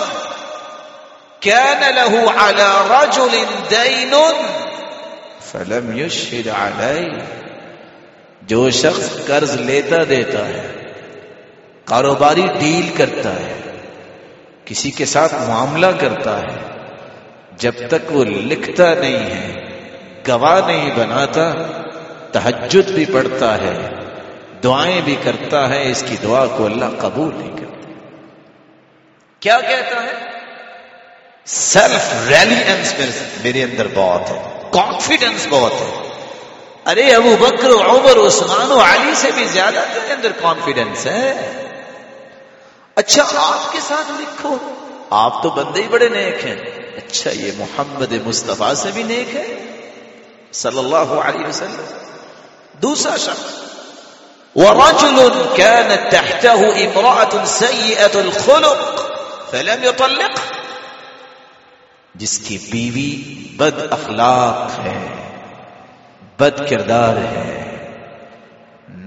[1.39, 4.13] كان له على رجل دين
[5.51, 7.23] فلم يشهد عليه
[8.41, 10.80] جو شخص قرض لیتا دیتا ہے۔
[11.85, 13.53] کاروباری ڈیل کرتا ہے،
[14.65, 16.57] کسی کے ساتھ معاملہ کرتا ہے،
[17.57, 19.77] جب تک وہ لکھتا نہیں ہے،
[20.27, 21.53] گواہ نہیں بناتا
[22.31, 23.77] تحجد بھی پڑتا ہے،
[24.63, 27.91] دعائیں بھی کرتا ہے، اس کی دعا کو اللہ قبول نہیں کرتا۔
[29.39, 30.31] کیا کہتا ہے؟
[31.45, 32.93] سیلف ریلیئنس
[33.43, 34.41] میرے اندر بہت ہے
[34.71, 36.07] کانفیڈنس بہت ہے۔
[36.85, 41.51] ارے ابو بکر عمر عثمان و علی سے بھی زیادہ تیرے اندر کانفیڈنس ہے۔
[42.95, 44.57] اچھا آپ کے ساتھ لکھو
[45.09, 46.55] آپ تو بندے ہی بڑے نیک ہیں۔
[46.97, 49.65] اچھا یہ محمد مصطفیٰ سے بھی نیک ہے۔
[50.51, 51.85] صلی اللہ علیہ وسلم۔
[52.81, 53.61] دوسرا شخص
[54.55, 59.01] ورجل كانت تحته امرأة سيئة الخلق
[59.51, 60.39] فلم يطلق۔
[62.15, 65.07] جس کی بیوی بد اخلاق ہے
[66.39, 67.70] بد کردار ہے۔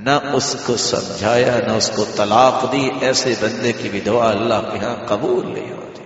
[0.04, 4.54] نہ اس کو سمجھایا، نہ اس کو طلاق دی، ایسے بندے کی بھی دعا اللہ
[4.72, 6.02] کے ہاں قبول نہیں ہوتی۔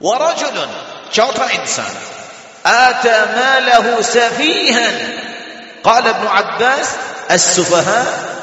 [0.00, 0.64] ورجل،
[1.10, 1.94] چوتھا انسان۔
[2.62, 4.90] آتا ماله سفيها۔
[5.82, 6.96] قال ابن عباس،
[7.28, 8.34] السفهاء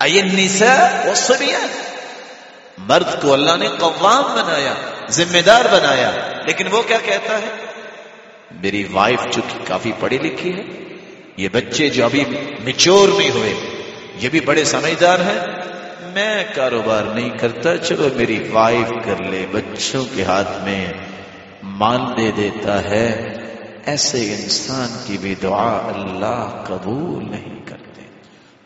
[0.00, 1.68] اي النساء والصبيان۔
[2.78, 4.74] مرد کو اللہ نے قوام بنایا،
[5.10, 6.10] ذمہ دار بنایا،
[6.46, 7.66] لیکن وہ کیا کہتا ہے؟
[8.50, 10.88] میری وائف چونکہ کافی پڑھی لکھی ہے
[11.38, 12.24] یہ بچے جو ابھی
[12.64, 13.54] میچور نہیں ہوئے،
[14.18, 15.40] یہ بھی بڑے سمجھدار ہیں۔
[16.14, 20.92] میں کاروبار نہیں کرتا، چلو میری وائف کر لے، بچوں کے ہاتھ میں
[21.62, 23.34] مان دے دیتا ہے۔
[23.86, 28.02] ایسے انسان کی بھی دعا اللہ قبول نہیں کرتے۔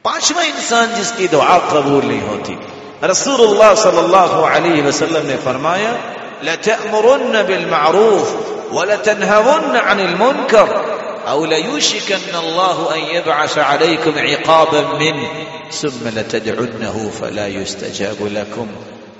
[0.02, 2.54] پانچواں انسان جس کی دعا قبول نہیں ہوتی
[3.10, 5.96] رسول اللہ صلی اللہ علیہ وسلم نے فرمایا،
[6.42, 8.36] لتأمرن بالمعروف
[8.72, 10.92] ولتنهون عن المنكر
[11.26, 15.28] او ليوشكن الله ان يبعث عليكم عقابا منه
[15.70, 18.66] ثم لتدعنه فلا يستجاب لكم.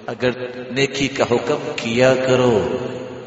[0.06, 0.30] اگر
[0.70, 2.68] نیکی کا حکم کیا کرو،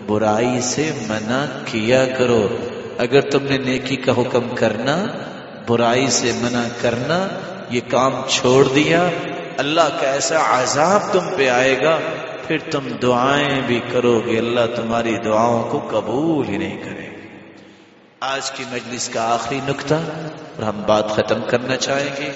[0.07, 2.47] برائی سے منع کیا کرو.
[2.97, 5.05] اگر تم نے نیکی کا حکم کرنا،
[5.67, 7.27] برائی سے منع کرنا،
[7.69, 9.09] یہ کام چھوڑ دیا،
[9.57, 11.97] اللہ کا ایسا عذاب تم پہ آئے گا،
[12.47, 17.05] پھر تم دعائیں بھی کرو گے، اللہ تمہاری دعاؤں کو قبول ہی نہیں کرے
[18.19, 22.32] آج کی مجلس کا آخری نقطہ اور ہم بات ختم کرنا چاہیں گے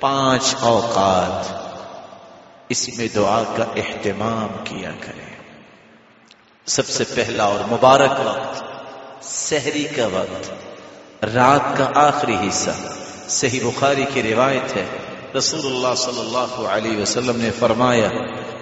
[0.00, 1.52] پانچ اوقات
[2.68, 5.36] اس میں دعا کا اہتمام کیا کریں۔
[6.66, 8.62] سب سے پہلا اور مبارک وقت،
[9.24, 10.50] سحری کا وقت،
[11.24, 12.70] رات کا آخری حصہ۔
[13.28, 14.84] صحیح بخاری کی روایت ہے،
[15.38, 18.08] رسول اللہ صلی اللہ علیہ وسلم نے فرمایا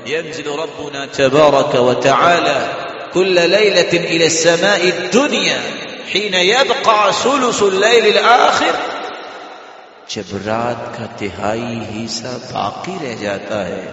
[0.07, 2.67] ينزل ربنا تبارك وتعالى
[3.13, 8.71] كل ليلة إلى السماء الدنيا حين يبقى ثلث الليل الآخر.
[10.09, 13.91] جب رات کا تہائی حصہ باقی رہ جاتا ہے،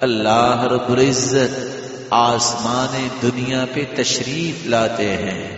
[0.00, 5.56] اللہ رب العزت آسمان دنیا پہ تشریف لاتے ہیں،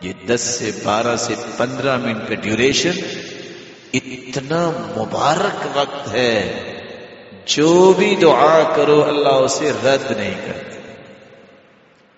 [0.00, 2.90] یہ دس سے بارہ سے پندرہ منٹ کا ڈیوریشن
[3.92, 6.62] اتنا مبارک وقت ہے.
[7.46, 10.78] جو بھی دعا کرو اللہ اسے رد نہیں کرتے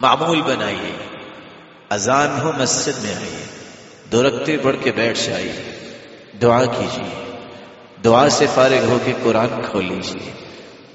[0.01, 1.07] معمول بنائیے.
[1.91, 3.45] اذان ہو مسجد میں آئیے.
[4.12, 5.87] دو رکھتے بڑھ کے بیٹھ جائیے.
[6.43, 7.28] دعا کیجیے.
[8.05, 10.32] دعا سے فارغ ہو کے قرآن کھول لیجیے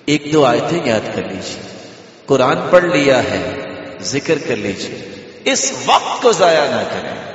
[0.05, 1.73] ایک دو آیتیں یاد کر لیجیے
[2.25, 3.61] قرآن پڑھ لیا ہے،
[4.01, 7.33] ذکر کر لیجیے اس وقت کو ضائع نہ کریں۔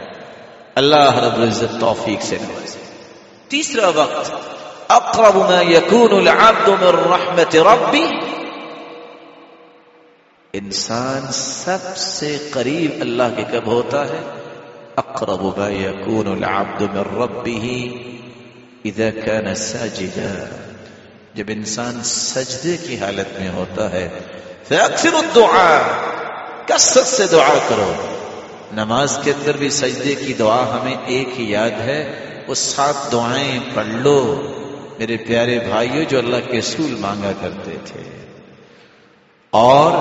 [0.75, 2.79] اللہ رب العزت توفیق سے نوازے۔
[3.49, 4.33] تیسرا وقت،
[4.89, 8.07] اقرب ما يكون العبد من رحمت ربی۔
[10.53, 14.21] انسان سب سے قریب اللہ کے کب ہوتا ہے؟
[14.97, 17.79] اقرب ما يكون العبد من ربه
[18.85, 20.45] اذا كان ساجدا۔
[21.35, 24.09] جب انسان سجدے کی حالت میں ہوتا ہے
[24.69, 25.79] فاکثر الدعاء،
[26.67, 27.93] کثرت سے دعا کرو۔
[28.73, 33.61] نماز کے اندر بھی سجدے کی دعا ہمیں ایک ہی یاد ہے، وہ سات دعائیں
[33.75, 34.49] پڑھ لو۔
[34.99, 38.27] میرے پیارے بھائیوں جو اللہ کے رسول مانگا کرتے تھے۔
[39.51, 39.93] اور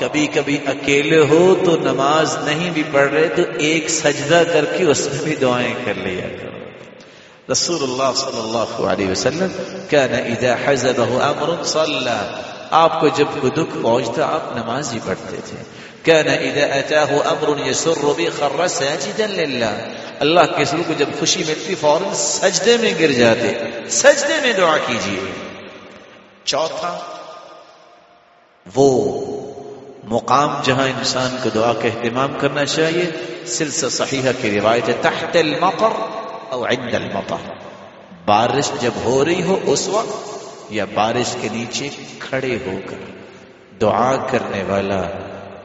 [0.00, 4.84] کبھی کبھی اکیلے ہو تو نماز نہیں بھی پڑھ رہے، تو ایک سجدہ کر کے
[4.84, 6.47] اس میں بھی دعائیں کر لیا کرو۔
[7.50, 9.48] رسول اللہ صلی اللہ علیہ وسلم
[9.90, 12.40] كان اذا حزبه امر صلى
[12.70, 15.56] آپ کو جب کوئی دکھ پہنچتا آپ نماز ہی پڑھتے تھے۔
[16.02, 19.74] كان اذا اتاه امر يسر به خر ساجدا لله
[20.20, 23.54] اللہ کے رسول کو جب خوشی ملتی، فوراً سجدے میں گر جاتے۔
[23.88, 25.20] سجدے میں دعا کیجیے
[26.44, 26.98] چوتھا،
[28.74, 29.14] وہ
[30.04, 33.10] مقام جہاں انسان کو دعا کا اہتمام کرنا چاہیے،
[33.46, 36.18] سلسلہ صحیحہ کی روایت ہے، تحت المطر۔
[36.50, 37.50] او عند المطر۔
[38.24, 41.88] بارش جب ہو رہی ہو اس وقت، یا بارش کے نیچے
[42.18, 43.04] کھڑے ہو کر
[43.80, 45.00] دعا کرنے والا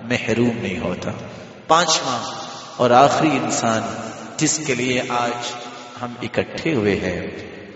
[0.03, 1.11] محروم نہیں ہوتا۔
[1.67, 2.19] پانچواں،
[2.77, 3.81] اور آخری انسان
[4.37, 5.51] جس کے لیے آج
[6.01, 7.27] ہم اکٹھے ہوئے ہیں،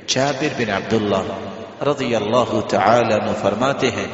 [0.08, 4.08] جابر بن عبداللہ رضی اللہ تعالی عنہ فرماتے ہیں،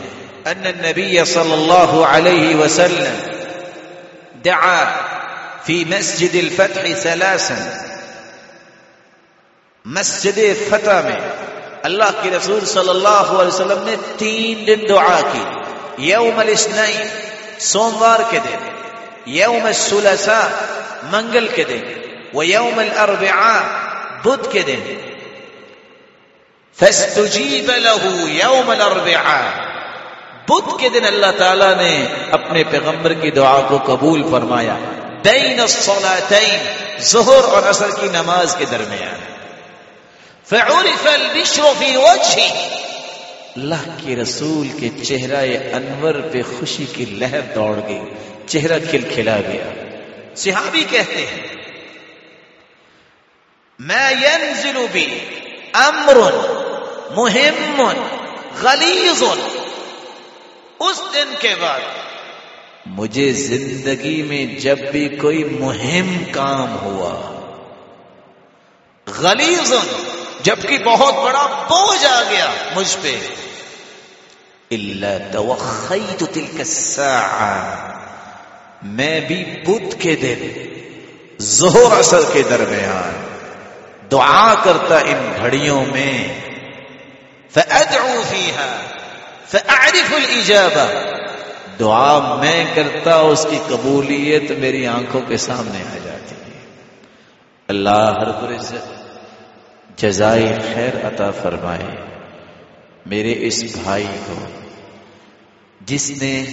[0.46, 3.16] ان النبي صلى الله عليه وسلم
[4.46, 4.84] دعا
[5.64, 7.60] في مسجد الفتح ثلاثا
[9.86, 11.20] مسجد فتح میں
[11.84, 15.44] اللہ کے رسول صلی اللہ علیہ وسلم نے تین دن دعا کی۔
[15.98, 17.08] یوم الاثنین،
[17.60, 18.58] سوموار کے دن۔
[19.26, 20.48] یوم الثلاثاء،
[21.12, 21.80] منگل کے دن۔
[22.34, 23.62] ويوم الاربعاء،
[24.26, 24.82] بدھ کے دن۔
[26.80, 29.50] فاستجیب له یوم الاربعاء۔
[30.48, 34.76] بدھ کے دن اللہ تعالی نے اپنے پیغمبر کی دعا کو قبول فرمایا۔
[35.24, 36.64] بین الصلاتین،
[37.00, 39.33] ظہر اور عصر کی نماز کے درمیان۔
[40.54, 42.48] فعرف البشر فی وجہی
[43.56, 45.42] اللہ کے رسول کے چہرہ
[45.76, 48.00] انور پہ خوشی کی لہر دوڑ گئی
[48.48, 49.70] چہرہ کھل کھلا گیا۔
[50.36, 51.48] صحابی کہتے ہیں
[53.80, 55.08] ما ينزل بي
[55.74, 56.18] امر
[57.16, 57.82] مهم
[58.62, 59.24] غلیظ.
[60.80, 61.80] اس دن کے بعد
[62.86, 67.14] مجھے زندگی میں جب بھی کوئی مہم کام ہوا
[69.08, 69.74] غلیظ
[70.44, 73.16] جبکہ بہت بڑا بوجھ آ گیا مجھ پہ۔
[74.72, 77.64] اللہ توخیت تلک الساعة۔
[78.84, 80.64] میں بھی بدھ کے دن
[81.42, 83.24] ظہر اثر کے درمیان
[84.12, 86.28] دعا کرتا ان گھڑیوں میں۔
[87.50, 88.86] فأدعو فيها،
[89.48, 91.10] فأعرف الإجابة
[91.80, 96.60] دعا میں کرتا اس کی قبولیت میری آنکھوں کے سامنے آ جاتی ہے۔
[97.68, 98.93] اللہ ہر العزت
[99.98, 101.96] جزائے خیر عطا فرمائے۔
[103.06, 104.34] میرے اس بھائی کو،
[105.82, 106.44] جس نے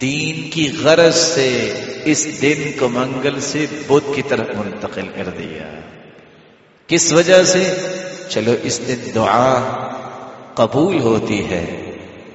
[0.00, 1.72] دین کی غرض سے
[2.04, 5.80] اس دن کو منگل سے بدھ کی طرف منتقل کر دیا۔
[6.86, 7.76] کس وجہ سے؟
[8.28, 9.60] چلو اس دن دعا
[10.54, 11.90] قبول ہوتی ہے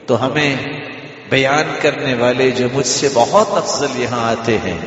[0.06, 0.56] تو ہمیں
[1.30, 4.78] بیان کرنے والے جو مجھ سے بہت افضل یہاں آتے ہیں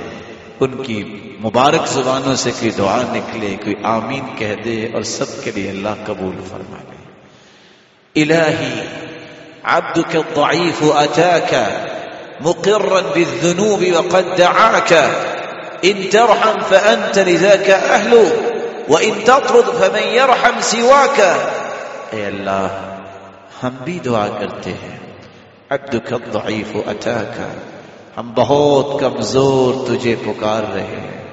[0.62, 1.02] ان کی
[1.42, 6.04] مبارک زبانوں سے کوئی دعا نکلے کوئی آمین کہہ دے اور سب کے لیے اللہ
[6.06, 7.00] قبول فرما لے
[8.16, 8.74] الہی
[9.66, 11.54] عبدك الضعيف اتاك
[12.40, 14.92] مقرا بالذنوب وقد دعاك
[15.84, 18.14] ان ترحم فانت لذاك أهل
[18.88, 21.20] وان تطرد فمن يرحم سواك
[22.12, 22.70] اے الله
[23.62, 24.98] هم بھی دعا کرتے ہیں
[25.70, 27.71] عبدك الضعيف اتاك
[28.16, 31.24] ہم بہت کمزور تجھے پکار رہے ہیں۔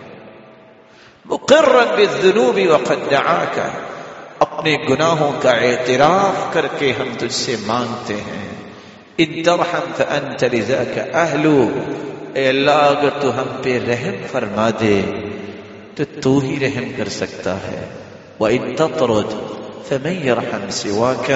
[1.25, 3.59] مقرن بالذنوب وقد دعاك
[4.39, 8.49] اپنے گناہوں کا اعتراف کر کے ہم تجھ سے مانگتے ہیں۔
[9.17, 11.69] ان ترحم فانت لذاك اہلو
[12.33, 15.01] اے اللہ، اگر تو ہم پہ رحم فرما دے،
[15.95, 17.85] تو تو ہی رحم کر سکتا ہے۔
[18.39, 19.33] وَإِن تَطْرُدْ،
[19.87, 21.33] فَمَنْ يَرْحَمْ سِوَاكَ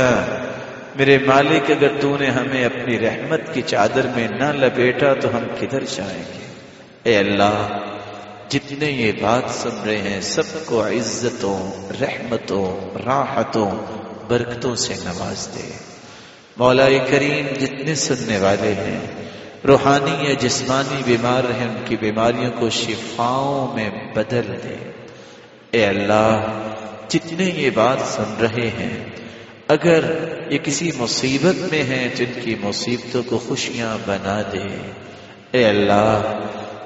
[0.96, 5.44] میرے مالک، اگر تو نے ہمیں اپنی رحمت کی چادر میں نہ لپیٹا تو ہم
[5.60, 6.46] کدھر جائیں گے؟
[7.04, 7.80] اے اللہ،
[8.50, 13.72] جتنے یہ بات سن رہے ہیں، سب کو عزتوں، رحمتوں، راحتوں،
[14.28, 15.72] برکتوں سے نواز دے۔
[16.58, 19.00] مولا کریم جتنے سننے والے ہیں،
[19.68, 24.92] روحانی یا جسمانی بیمار ہیں، ان کی بیماریوں کو شفاؤں میں بدل دے۔
[25.72, 26.62] اے اللہ،
[27.08, 29.23] جتنے یہ بات سن رہے ہیں
[29.68, 30.00] اگر
[30.50, 34.92] یہ کسی مصیبت میں ہیں تو ان کی مصیبتوں کو خوشیاں بنا دے۔
[35.52, 36.40] اے اللہ،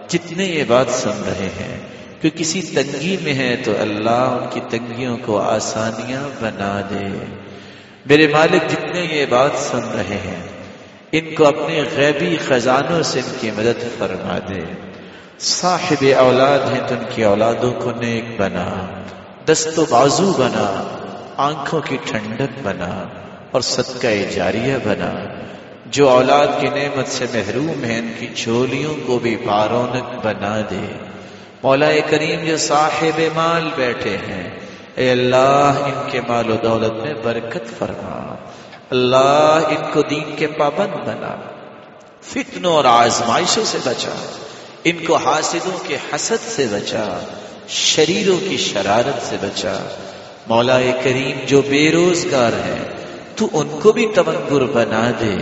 [0.08, 1.80] جتنے یہ بات سن رہے ہیں
[2.22, 7.26] کہ کسی تنگی میں ہے تو اللہ ان کی تنگیوں کو آسانیاں بنا دے۔
[8.06, 10.48] میرے مالک، جتنے یہ بات سن رہے ہیں،
[11.12, 14.90] ان کو اپنے غیبی خزانوں سے ان کی مدد فرما دے۔
[15.40, 18.86] صاحب اولاد ہیں تو ان کی اولادوں کو نیک بنا،
[19.46, 20.94] دست و بازو بنا۔
[21.38, 23.08] آنکھوں کی ٹھنڈک بنا
[23.52, 25.14] اور صدقہ جاریہ بنا۔
[25.86, 31.00] جو اولاد کی نعمت سے محروم ہیں، ان کی چولیوں کو بھی بارونک بنا دے۔
[31.64, 34.60] مولا کریم جو صاحب مال بیٹھے ہیں،
[34.96, 38.36] اے اللہ، ان کے مال و دولت میں برکت فرما۔
[38.90, 41.36] اللہ، ان کو دین کے پابند بنا۔
[42.22, 44.38] فتنوں اور آزمائشوں سے بچا۔
[44.84, 47.20] ان کو حاسدوں کے حسد سے بچا۔
[47.68, 49.78] شریروں کی شرارت سے بچا۔
[50.50, 52.84] مولا کریم جو بے روزگار ہیں
[53.36, 55.36] تو ان کو بھی تمنگر بنا دے۔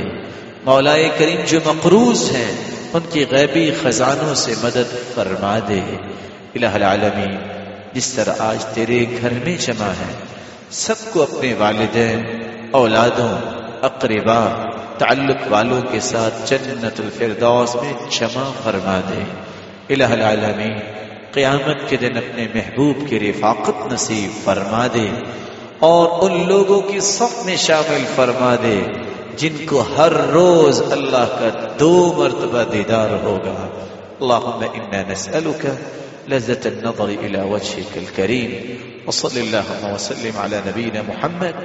[0.63, 2.55] مولا کریم جو مقروض ہیں،
[2.93, 5.79] ان کی غیبی خزانوں سے مدد فرما دے۔
[6.55, 7.37] الہ العالمین،
[7.93, 10.13] جس طرح آج تیرے گھر میں جمع ہے،
[10.69, 12.23] سب کو اپنے والدین،
[12.71, 13.37] اولادوں
[13.81, 19.23] اقربا تعلق والوں کے ساتھ جنت الفردوس میں جمع فرما دے۔
[19.93, 21.04] الہ العالمین
[21.35, 25.07] قیامت کے دن اپنے محبوب کی رفاقت نصیب فرما دے
[25.79, 28.79] اور ان لوگوں کی صف میں شامل فرما دے
[29.37, 33.67] جن کو ہر روز اللہ کا دو مرتبہ دیدار ہوگا۔
[34.21, 35.63] اللهم أنا نسألك
[36.27, 38.51] لذة النظر إلى وجهك الكريم
[39.07, 41.55] وصل اللهم وسلم على نبينا محمد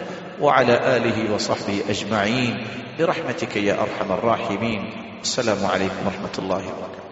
[0.40, 2.54] وعلى آله وصحبه أجمعين
[2.98, 4.90] برحمتك يا أرحم الراحمين
[5.22, 7.09] السلام عليكم ورحمة الله وبركاته